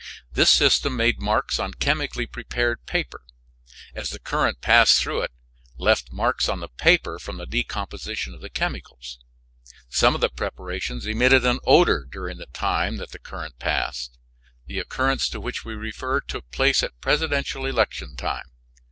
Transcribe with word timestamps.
This 0.33 0.49
system 0.49 0.95
made 0.97 1.21
marks 1.21 1.59
on 1.59 1.75
chemically 1.75 2.25
prepared 2.25 2.87
paper; 2.87 3.21
as 3.93 4.09
the 4.09 4.17
current 4.17 4.59
passed 4.59 4.97
through 4.99 5.21
it 5.21 5.31
left 5.77 6.11
marks 6.11 6.49
on 6.49 6.59
the 6.59 6.69
paper 6.69 7.19
from 7.19 7.37
the 7.37 7.45
decomposition 7.45 8.33
of 8.33 8.41
the 8.41 8.49
chemicals. 8.49 9.19
Some 9.89 10.15
of 10.15 10.21
the 10.21 10.29
preparations 10.29 11.05
emitted 11.05 11.45
an 11.45 11.59
odor 11.67 12.03
during 12.03 12.39
the 12.39 12.47
time 12.47 12.97
that 12.97 13.11
the 13.11 13.19
current 13.19 13.59
passed. 13.59 14.17
The 14.65 14.79
occurrence 14.79 15.29
to 15.29 15.39
which 15.39 15.63
we 15.63 15.75
refer 15.75 16.19
took 16.19 16.49
place 16.49 16.81
at 16.81 16.99
presidential 16.99 17.67
election 17.67 18.15
time. 18.15 18.49